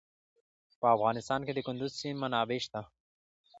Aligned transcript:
په 0.79 0.85
افغانستان 0.95 1.39
کې 1.45 1.53
د 1.53 1.59
کندز 1.67 1.91
سیند 2.01 2.21
منابع 2.23 2.59
شته. 2.65 2.81